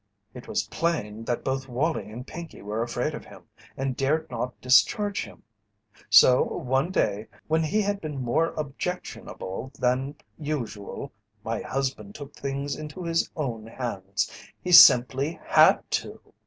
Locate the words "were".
2.63-2.81